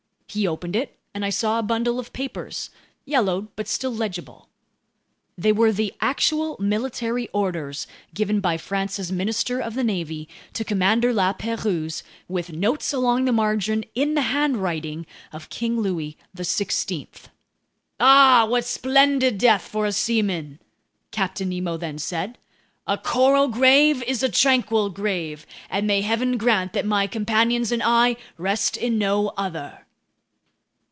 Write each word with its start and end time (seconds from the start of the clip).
He 0.33 0.47
opened 0.47 0.77
it 0.77 0.97
and 1.13 1.25
I 1.25 1.29
saw 1.29 1.59
a 1.59 1.61
bundle 1.61 1.99
of 1.99 2.13
papers, 2.13 2.69
yellowed 3.03 3.53
but 3.57 3.67
still 3.67 3.93
legible. 3.93 4.47
They 5.37 5.51
were 5.51 5.73
the 5.73 5.93
actual 5.99 6.55
military 6.57 7.27
orders 7.33 7.85
given 8.13 8.39
by 8.39 8.55
France's 8.55 9.11
Minister 9.11 9.59
of 9.59 9.73
the 9.75 9.83
Navy 9.83 10.29
to 10.53 10.63
Commander 10.63 11.11
La 11.13 11.33
Pérouse, 11.33 12.01
with 12.29 12.53
notes 12.53 12.93
along 12.93 13.25
the 13.25 13.33
margin 13.33 13.83
in 13.93 14.13
the 14.13 14.21
handwriting 14.31 15.05
of 15.33 15.49
King 15.49 15.81
Louis 15.81 16.17
XVI! 16.33 17.09
"Ah, 17.99 18.47
what 18.49 18.63
a 18.63 18.67
splendid 18.67 19.37
death 19.37 19.63
for 19.63 19.85
a 19.85 19.91
seaman!" 19.91 20.61
Captain 21.11 21.49
Nemo 21.49 21.75
then 21.75 21.97
said. 21.97 22.37
"A 22.87 22.97
coral 22.97 23.49
grave 23.49 24.01
is 24.03 24.23
a 24.23 24.29
tranquil 24.29 24.89
grave, 24.91 25.45
and 25.69 25.85
may 25.85 25.99
Heaven 25.99 26.37
grant 26.37 26.71
that 26.71 26.85
my 26.85 27.05
companions 27.05 27.69
and 27.73 27.83
I 27.83 28.15
rest 28.37 28.77
in 28.77 28.97
no 28.97 29.33
other!" 29.35 29.85